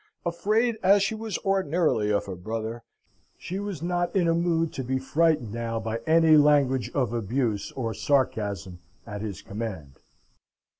[0.25, 2.81] Afraid as she was ordinarily of her brother,
[3.37, 7.71] she was not in a mood to be frightened now by any language of abuse
[7.73, 9.99] or sarcasm at his command.